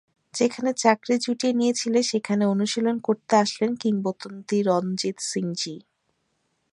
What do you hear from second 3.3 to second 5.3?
আসতেন কিংবদন্তি রনজিত